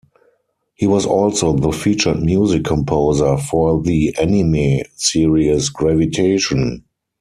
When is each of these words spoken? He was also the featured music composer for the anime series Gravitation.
He 0.73 0.87
was 0.87 1.05
also 1.05 1.55
the 1.55 1.71
featured 1.71 2.19
music 2.23 2.63
composer 2.63 3.37
for 3.37 3.83
the 3.83 4.15
anime 4.19 4.81
series 4.97 5.69
Gravitation. 5.69 6.85